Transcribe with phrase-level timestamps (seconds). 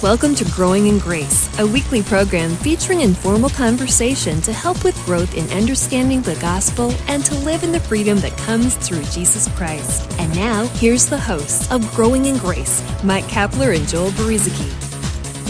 [0.00, 5.36] Welcome to Growing in Grace, a weekly program featuring informal conversation to help with growth
[5.36, 10.08] in understanding the gospel and to live in the freedom that comes through Jesus Christ.
[10.20, 14.70] And now, here's the hosts of Growing in Grace, Mike Kapler and Joel Berizicki.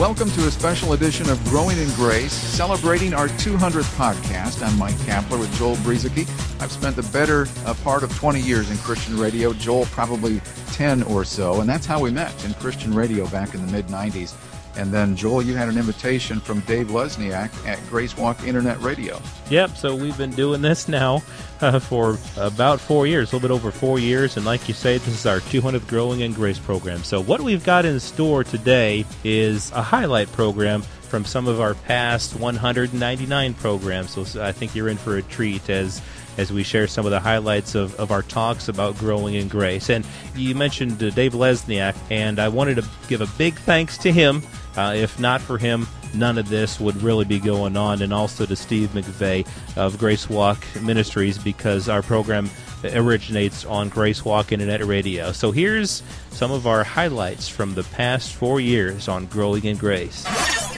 [0.00, 4.66] Welcome to a special edition of Growing in Grace, celebrating our 200th podcast.
[4.66, 6.26] I'm Mike Kapler with Joel Brizicki.
[6.58, 10.40] I've spent the better uh, part of 20 years in Christian radio, Joel probably
[10.78, 13.88] 10 or so, and that's how we met in Christian radio back in the mid
[13.88, 14.36] 90s.
[14.76, 19.20] And then, Joel, you had an invitation from Dave Lesniak at Grace Walk Internet Radio.
[19.50, 21.20] Yep, so we've been doing this now
[21.60, 24.36] uh, for about four years, a little bit over four years.
[24.36, 27.02] And like you say, this is our 200th Growing in Grace program.
[27.02, 31.74] So, what we've got in store today is a highlight program from some of our
[31.74, 34.10] past 199 programs.
[34.10, 36.00] So, I think you're in for a treat as
[36.38, 39.90] as we share some of the highlights of, of our talks about growing in grace.
[39.90, 44.12] And you mentioned uh, Dave Lesniak, and I wanted to give a big thanks to
[44.12, 44.42] him.
[44.76, 48.00] Uh, if not for him, none of this would really be going on.
[48.00, 52.48] And also to Steve McVey of Grace Walk Ministries because our program
[52.84, 55.32] originates on Grace Walk Internet Radio.
[55.32, 60.24] So here's some of our highlights from the past four years on Growing in Grace.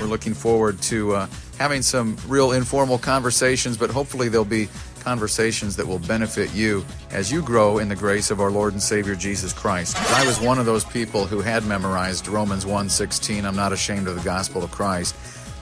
[0.00, 1.26] We're looking forward to uh,
[1.58, 4.68] having some real informal conversations, but hopefully there'll be
[5.00, 8.82] conversations that will benefit you as you grow in the grace of our Lord and
[8.82, 9.96] Savior Jesus Christ.
[10.14, 14.14] I was one of those people who had memorized Romans 1:16, I'm not ashamed of
[14.14, 15.14] the gospel of Christ,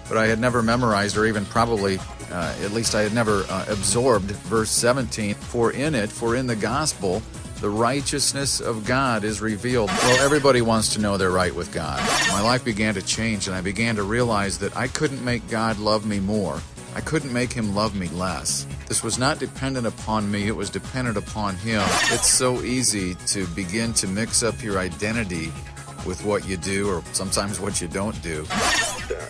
[0.09, 1.99] but I had never memorized or even probably
[2.31, 6.47] uh, at least I had never uh, absorbed verse 17, for in it, for in
[6.47, 7.23] the gospel
[7.61, 9.89] the righteousness of God is revealed.
[9.91, 11.99] Well, everybody wants to know they're right with God.
[12.29, 15.79] My life began to change, and I began to realize that I couldn't make God
[15.79, 16.61] love me more.
[16.95, 18.67] I couldn't make him love me less.
[18.87, 21.83] This was not dependent upon me, it was dependent upon him.
[22.11, 25.53] It's so easy to begin to mix up your identity
[26.07, 28.47] with what you do or sometimes what you don't do.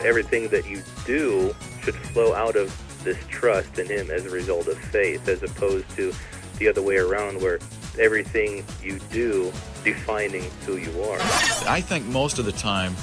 [0.00, 2.74] Everything that you do should flow out of
[3.04, 6.12] this trust in him as a result of faith, as opposed to
[6.58, 7.58] the other way around where
[7.98, 9.52] everything you do
[9.84, 11.18] defining who you are.
[11.66, 12.94] I think most of the time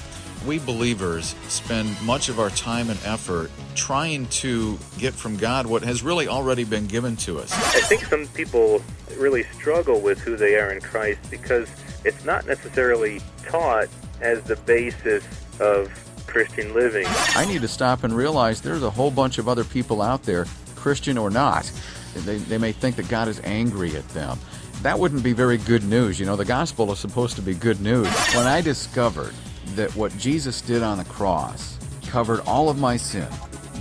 [0.45, 5.81] we believers spend much of our time and effort trying to get from God what
[5.83, 7.51] has really already been given to us.
[7.53, 8.81] I think some people
[9.17, 11.69] really struggle with who they are in Christ because
[12.03, 13.87] it's not necessarily taught
[14.21, 15.23] as the basis
[15.59, 15.91] of
[16.27, 17.05] Christian living.
[17.07, 20.45] I need to stop and realize there's a whole bunch of other people out there,
[20.75, 21.71] Christian or not.
[22.13, 24.37] They, they may think that God is angry at them.
[24.85, 26.19] That wouldn't be very good news.
[26.19, 28.07] You know, the gospel is supposed to be good news.
[28.35, 29.33] When I discovered
[29.73, 33.27] that what Jesus did on the cross covered all of my sin,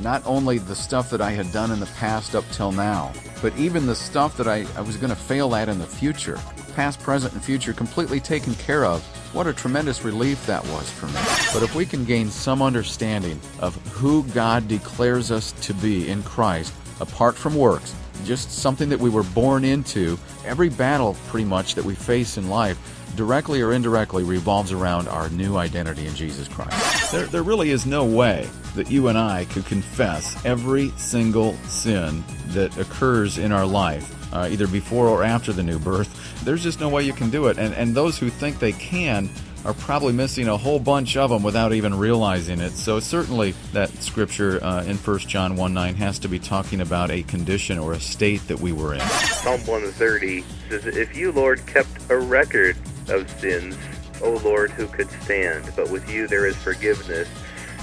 [0.00, 3.54] not only the stuff that I had done in the past up till now, but
[3.58, 6.40] even the stuff that I, I was going to fail at in the future,
[6.74, 9.02] past, present, and future, completely taken care of.
[9.34, 11.20] What a tremendous relief that was for me.
[11.52, 16.22] But if we can gain some understanding of who God declares us to be in
[16.22, 16.72] Christ,
[17.02, 17.94] apart from works,
[18.24, 22.48] just something that we were born into, every battle pretty much that we face in
[22.48, 22.78] life
[23.16, 27.12] directly or indirectly revolves around our new identity in Jesus Christ.
[27.12, 32.24] There, there really is no way that you and I could confess every single sin
[32.48, 36.42] that occurs in our life, uh, either before or after the new birth.
[36.44, 37.58] There's just no way you can do it.
[37.58, 39.30] And, and those who think they can
[39.64, 42.72] are probably missing a whole bunch of them without even realizing it.
[42.72, 47.10] So certainly that scripture uh, in 1 John 1 9 has to be talking about
[47.10, 49.00] a condition or a state that we were in.
[49.00, 52.76] Psalm 130 says, If you, Lord, kept a record
[53.08, 53.76] of sins,
[54.22, 55.72] O Lord, who could stand?
[55.74, 57.28] But with you there is forgiveness.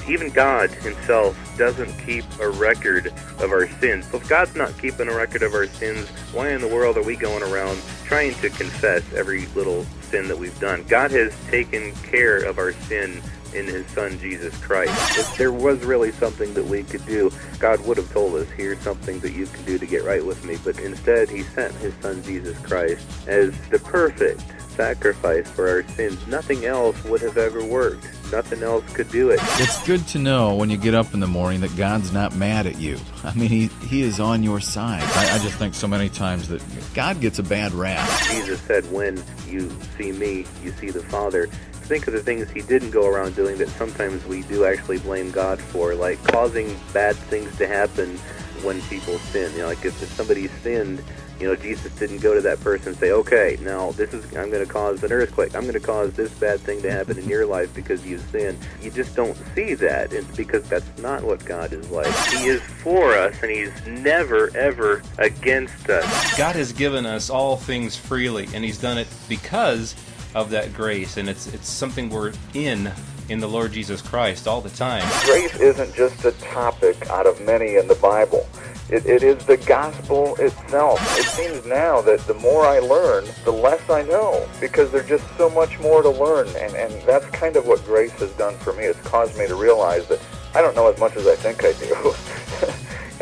[0.07, 3.07] Even God Himself doesn't keep a record
[3.39, 4.07] of our sins.
[4.07, 7.03] So if God's not keeping a record of our sins, why in the world are
[7.03, 10.83] we going around trying to confess every little sin that we've done?
[10.87, 13.21] God has taken care of our sin
[13.53, 15.17] in his son Jesus Christ.
[15.17, 18.79] If there was really something that we could do, God would have told us, here's
[18.79, 20.57] something that you can do to get right with me.
[20.63, 26.25] But instead, he sent his son Jesus Christ as the perfect sacrifice for our sins.
[26.27, 28.07] Nothing else would have ever worked.
[28.31, 29.39] Nothing else could do it.
[29.59, 32.65] It's good to know when you get up in the morning that God's not mad
[32.65, 32.97] at you.
[33.23, 35.03] I mean, He, he is on your side.
[35.03, 36.61] I, I just think so many times that
[36.93, 38.07] God gets a bad rap.
[38.31, 41.49] Jesus said, When you see me, you see the Father
[41.91, 45.29] think of the things he didn't go around doing that sometimes we do actually blame
[45.29, 48.17] God for, like causing bad things to happen
[48.63, 49.51] when people sin.
[49.51, 51.03] You know, like if, if somebody sinned,
[51.41, 54.51] you know, Jesus didn't go to that person and say, "Okay, now this is I'm
[54.51, 55.55] going to cause an earthquake.
[55.55, 58.59] I'm going to cause this bad thing to happen in your life because you sinned."
[58.79, 62.13] You just don't see that, it's because that's not what God is like.
[62.27, 66.37] He is for us, and He's never ever against us.
[66.37, 69.95] God has given us all things freely, and He's done it because
[70.35, 72.91] of that grace, and it's it's something we're in
[73.29, 75.09] in the Lord Jesus Christ all the time.
[75.25, 78.47] Grace isn't just a topic out of many in the Bible.
[78.89, 80.99] It, it is the gospel itself.
[81.17, 85.25] It seems now that the more I learn, the less I know, because there's just
[85.37, 86.47] so much more to learn.
[86.57, 88.83] And, and that's kind of what grace has done for me.
[88.83, 90.19] It's caused me to realize that
[90.53, 92.13] I don't know as much as I think I do.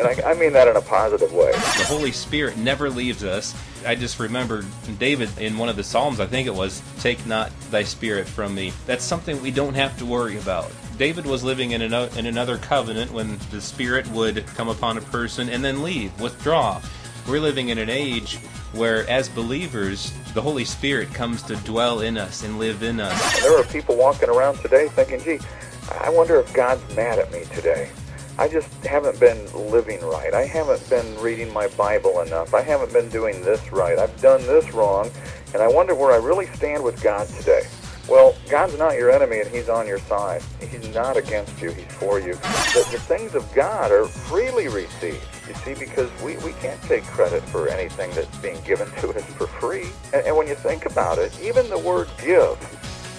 [0.00, 1.52] and I, I mean that in a positive way.
[1.52, 3.54] The Holy Spirit never leaves us.
[3.86, 4.64] I just remember
[4.98, 8.54] David in one of the Psalms, I think it was, Take not thy spirit from
[8.54, 8.72] me.
[8.86, 10.70] That's something we don't have to worry about.
[11.00, 15.00] David was living in, another, in another covenant when the Spirit would come upon a
[15.00, 16.78] person and then leave, withdraw.
[17.26, 18.36] We're living in an age
[18.74, 23.40] where, as believers, the Holy Spirit comes to dwell in us and live in us.
[23.40, 25.40] There are people walking around today thinking, gee,
[26.02, 27.88] I wonder if God's mad at me today.
[28.38, 30.34] I just haven't been living right.
[30.34, 32.52] I haven't been reading my Bible enough.
[32.52, 33.98] I haven't been doing this right.
[33.98, 35.10] I've done this wrong,
[35.54, 37.62] and I wonder where I really stand with God today.
[38.10, 40.42] Well, God's not your enemy and He's on your side.
[40.60, 42.34] He's not against you, He's for you.
[42.34, 47.04] The, the things of God are freely received, you see, because we, we can't take
[47.04, 49.88] credit for anything that's being given to us for free.
[50.12, 52.58] And, and when you think about it, even the word give,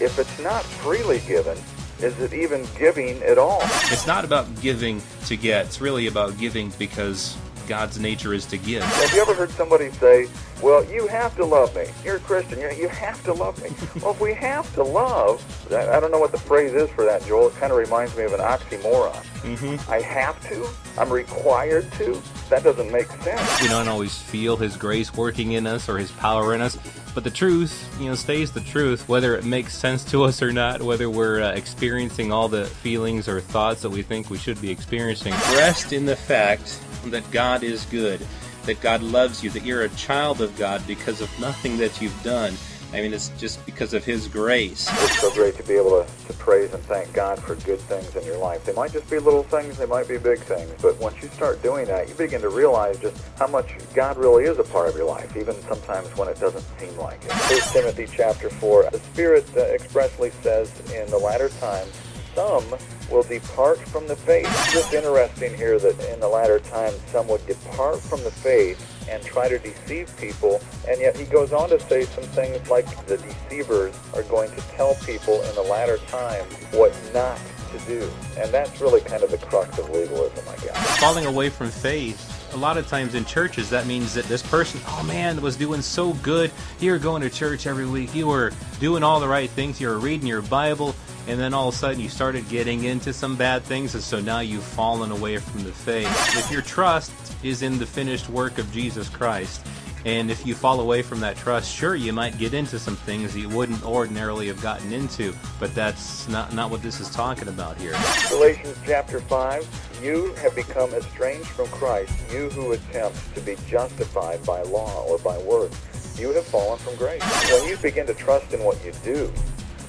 [0.01, 1.57] if it's not freely given,
[1.99, 3.61] is it even giving at all?
[3.61, 8.57] It's not about giving to get, it's really about giving because God's nature is to
[8.57, 8.83] give.
[8.83, 10.27] Have you ever heard somebody say,
[10.61, 11.85] well, you have to love me.
[12.03, 12.59] You're a Christian.
[12.59, 13.69] You, you have to love me.
[14.01, 17.25] well, if we have to love, I don't know what the phrase is for that,
[17.25, 17.47] Joel.
[17.47, 19.13] It kind of reminds me of an oxymoron.
[19.41, 19.91] Mm-hmm.
[19.91, 20.69] I have to.
[20.99, 22.21] I'm required to.
[22.49, 23.61] That doesn't make sense.
[23.61, 26.77] We don't always feel His grace working in us or His power in us,
[27.15, 30.51] but the truth, you know, stays the truth, whether it makes sense to us or
[30.51, 34.61] not, whether we're uh, experiencing all the feelings or thoughts that we think we should
[34.61, 35.33] be experiencing.
[35.55, 38.21] Rest in the fact that God is good
[38.65, 42.23] that God loves you, that you're a child of God because of nothing that you've
[42.23, 42.53] done.
[42.93, 44.89] I mean, it's just because of His grace.
[44.91, 48.13] It's so great to be able to, to praise and thank God for good things
[48.17, 48.65] in your life.
[48.65, 51.63] They might just be little things, they might be big things, but once you start
[51.63, 54.95] doing that, you begin to realize just how much God really is a part of
[54.95, 57.31] your life, even sometimes when it doesn't seem like it.
[57.31, 61.93] 1 Timothy chapter 4, the Spirit uh, expressly says in the latter times,
[62.35, 62.63] some
[63.09, 64.47] will depart from the faith.
[64.47, 68.87] It's just interesting here that in the latter times some would depart from the faith
[69.09, 72.85] and try to deceive people, and yet he goes on to say some things like
[73.07, 77.39] the deceivers are going to tell people in the latter times what not
[77.71, 78.09] to do.
[78.37, 80.99] And that's really kind of the crux of legalism, I guess.
[80.99, 84.81] Falling away from faith a lot of times in churches that means that this person
[84.87, 86.51] oh man was doing so good
[86.81, 89.87] you were going to church every week you were doing all the right things you
[89.87, 90.93] were reading your bible
[91.27, 94.19] and then all of a sudden you started getting into some bad things, and so
[94.19, 96.07] now you've fallen away from the faith.
[96.37, 97.11] If your trust
[97.43, 99.65] is in the finished work of Jesus Christ,
[100.03, 103.37] and if you fall away from that trust, sure, you might get into some things
[103.37, 107.77] you wouldn't ordinarily have gotten into, but that's not, not what this is talking about
[107.77, 107.95] here.
[108.29, 114.43] Galatians chapter 5 You have become estranged from Christ, you who attempt to be justified
[114.43, 115.77] by law or by works.
[116.19, 117.23] You have fallen from grace.
[117.51, 119.31] When you begin to trust in what you do,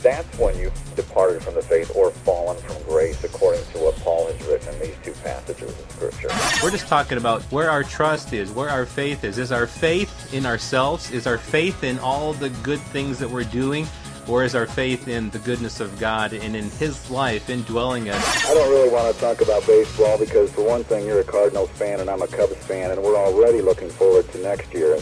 [0.02, 4.26] that's when you've departed from the faith or fallen from grace, according to what Paul
[4.26, 6.28] has written in these two passages of Scripture.
[6.62, 9.38] We're just talking about where our trust is, where our faith is.
[9.38, 11.10] Is our faith in ourselves?
[11.10, 13.86] Is our faith in all the good things that we're doing?
[14.28, 18.46] Or is our faith in the goodness of God and in His life indwelling us?
[18.46, 21.70] I don't really want to talk about baseball because, for one thing, you're a Cardinals
[21.70, 24.96] fan and I'm a Cubs fan, and we're already looking forward to next year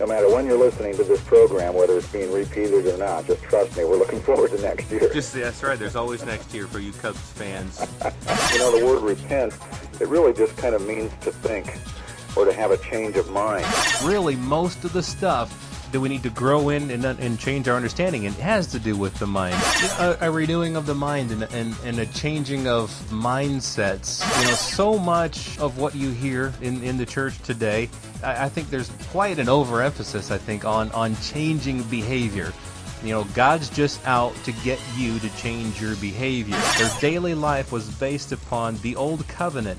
[0.00, 3.42] no matter when you're listening to this program, whether it's being repeated or not, just
[3.42, 5.10] trust me, we're looking forward to next year.
[5.12, 5.78] Just that's right.
[5.78, 7.80] There's always next year for you Cubs fans.
[8.52, 9.54] you know, the word repent,
[10.00, 11.78] it really just kind of means to think
[12.36, 13.66] or to have a change of mind.
[14.04, 17.68] Really, most of the stuff that we need to grow in and, uh, and change
[17.68, 18.26] our understanding.
[18.26, 19.54] And it has to do with the mind.
[19.98, 24.20] A, a renewing of the mind and, and, and, a changing of mindsets.
[24.40, 27.88] You know so much of what you hear in, in the church today
[28.22, 32.52] I, I think there's quite an overemphasis i think on on changing behavior.
[33.02, 36.56] You know, God's just out to get you to change your behavior.
[36.78, 39.78] Their daily life was based upon the old covenant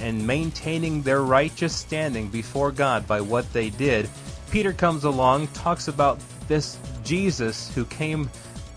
[0.00, 4.08] and maintaining their righteous standing before God by what they did
[4.50, 8.28] Peter comes along, talks about this Jesus who came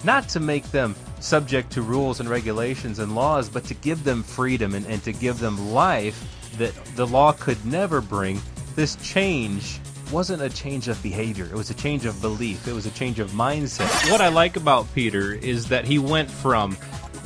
[0.03, 4.23] not to make them subject to rules and regulations and laws, but to give them
[4.23, 8.41] freedom and, and to give them life that the law could never bring.
[8.75, 9.79] This change
[10.11, 13.19] wasn't a change of behavior, it was a change of belief, it was a change
[13.19, 14.11] of mindset.
[14.11, 16.77] What I like about Peter is that he went from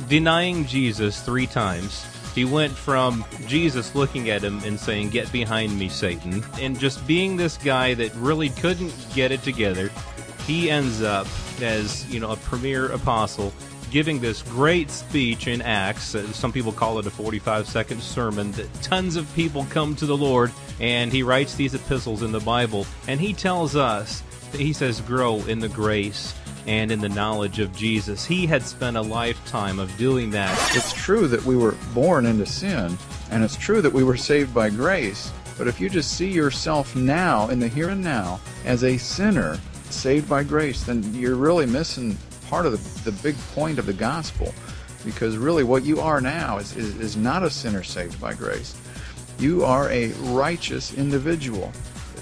[0.08, 5.78] denying Jesus three times he went from Jesus looking at him and saying, Get behind
[5.78, 9.90] me, Satan, and just being this guy that really couldn't get it together.
[10.46, 11.26] He ends up
[11.60, 13.52] as, you know, a premier apostle
[13.90, 16.14] giving this great speech in Acts.
[16.14, 20.06] Uh, some people call it a 45 second sermon that tons of people come to
[20.06, 24.60] the Lord, and he writes these epistles in the Bible, and he tells us, that
[24.60, 26.34] he says, grow in the grace
[26.68, 28.26] and in the knowledge of Jesus.
[28.26, 30.54] He had spent a lifetime of doing that.
[30.76, 32.98] It's true that we were born into sin,
[33.30, 35.32] and it's true that we were saved by grace.
[35.56, 39.58] But if you just see yourself now, in the here and now, as a sinner
[39.88, 42.18] saved by grace, then you're really missing
[42.50, 44.54] part of the, the big point of the gospel.
[45.06, 48.76] Because really, what you are now is, is, is not a sinner saved by grace.
[49.38, 51.72] You are a righteous individual,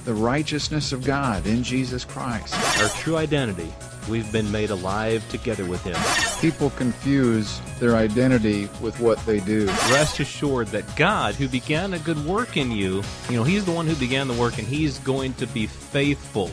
[0.05, 2.55] the righteousness of God in Jesus Christ.
[2.81, 3.73] Our true identity
[4.09, 5.97] We've been made alive together with Him.
[6.41, 9.67] People confuse their identity with what they do.
[9.91, 13.73] Rest assured that God, who began a good work in you, you know, He's the
[13.73, 16.51] one who began the work and He's going to be faithful.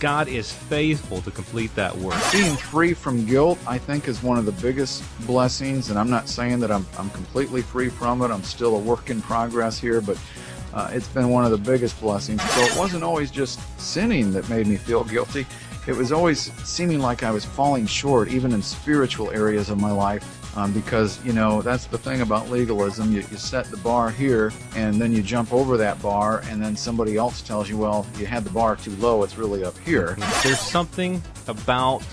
[0.00, 2.20] God is faithful to complete that work.
[2.32, 6.28] Being free from guilt, I think, is one of the biggest blessings, and I'm not
[6.28, 8.30] saying that I'm, I'm completely free from it.
[8.30, 10.18] I'm still a work in progress here, but
[10.74, 12.42] uh, it's been one of the biggest blessings.
[12.42, 15.46] So it wasn't always just sinning that made me feel guilty
[15.86, 19.90] it was always seeming like I was falling short, even in spiritual areas of my
[19.90, 20.40] life.
[20.56, 23.10] Um, because you know that's the thing about legalism.
[23.10, 26.76] You, you set the bar here and then you jump over that bar and then
[26.76, 30.16] somebody else tells you well you had the bar too low it's really up here.
[30.44, 32.04] There's something about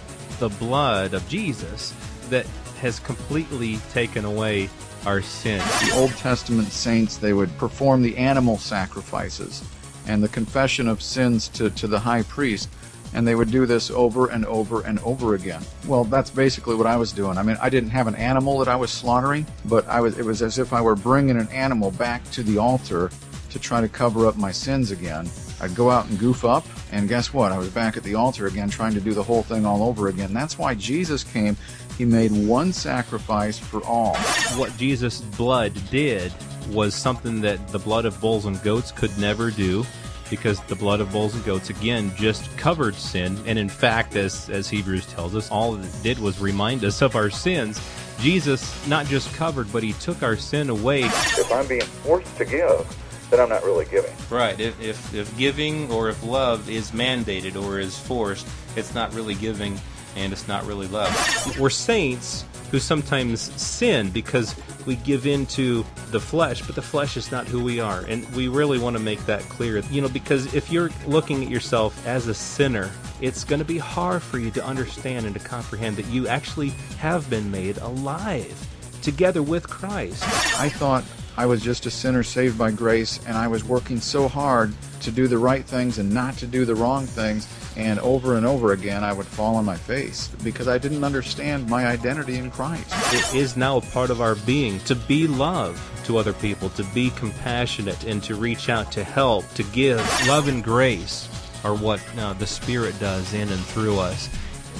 [0.41, 1.93] the blood of jesus
[2.31, 2.47] that
[2.79, 4.67] has completely taken away
[5.05, 9.63] our sins the old testament saints they would perform the animal sacrifices
[10.07, 12.69] and the confession of sins to, to the high priest
[13.13, 15.61] and they would do this over and over and over again.
[15.87, 17.37] Well, that's basically what I was doing.
[17.37, 20.25] I mean, I didn't have an animal that I was slaughtering, but I was it
[20.25, 23.09] was as if I were bringing an animal back to the altar
[23.49, 25.29] to try to cover up my sins again.
[25.59, 27.51] I'd go out and goof up, and guess what?
[27.51, 30.07] I was back at the altar again trying to do the whole thing all over
[30.07, 30.33] again.
[30.33, 31.55] That's why Jesus came.
[31.97, 34.15] He made one sacrifice for all.
[34.55, 36.33] What Jesus' blood did
[36.69, 39.85] was something that the blood of bulls and goats could never do
[40.31, 43.37] because the blood of bulls and goats again just covered sin.
[43.45, 47.15] And in fact as as Hebrews tells us all it did was remind us of
[47.15, 47.79] our sins.
[48.19, 51.03] Jesus not just covered but he took our sin away.
[51.03, 52.97] If I'm being forced to give
[53.29, 54.15] then I'm not really giving.
[54.29, 54.59] Right.
[54.59, 59.35] If if, if giving or if love is mandated or is forced it's not really
[59.35, 59.79] giving
[60.15, 61.11] and it's not really love
[61.59, 67.17] we're saints who sometimes sin because we give in to the flesh, but the flesh
[67.17, 68.01] is not who we are.
[68.05, 69.79] And we really want to make that clear.
[69.91, 72.89] You know, because if you're looking at yourself as a sinner,
[73.19, 76.69] it's going to be hard for you to understand and to comprehend that you actually
[76.97, 78.67] have been made alive
[79.01, 80.23] together with Christ.
[80.57, 81.03] I thought
[81.37, 85.11] I was just a sinner saved by grace, and I was working so hard to
[85.11, 87.47] do the right things and not to do the wrong things.
[87.77, 91.69] And over and over again, I would fall on my face because I didn't understand
[91.69, 92.85] my identity in Christ.
[93.13, 96.83] It is now a part of our being to be love to other people, to
[96.93, 99.99] be compassionate, and to reach out to help, to give.
[100.27, 101.29] Love and grace
[101.63, 104.27] are what uh, the Spirit does in and through us.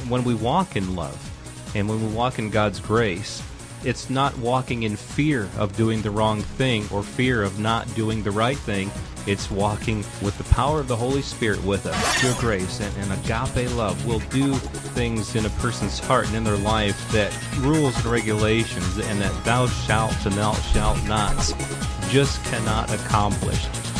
[0.09, 1.17] When we walk in love
[1.75, 3.41] and when we walk in God's grace,
[3.83, 8.23] it's not walking in fear of doing the wrong thing or fear of not doing
[8.23, 8.91] the right thing.
[9.27, 12.23] It's walking with the power of the Holy Spirit with us.
[12.23, 14.53] Your grace and, and agape love will do
[14.95, 19.45] things in a person's heart and in their life that rules and regulations and that
[19.45, 21.53] thou shalt and thou shalt nots
[22.09, 23.90] just cannot accomplish.